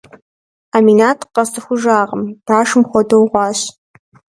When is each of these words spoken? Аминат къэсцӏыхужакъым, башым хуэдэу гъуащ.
Аминат 0.75 1.19
къэсцӏыхужакъым, 1.33 2.23
башым 2.45 2.81
хуэдэу 2.89 3.25
гъуащ. 3.31 3.59